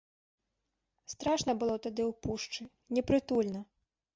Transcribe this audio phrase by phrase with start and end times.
[1.13, 2.63] Страшна было тады ў пушчы,
[2.99, 3.61] непрытульна.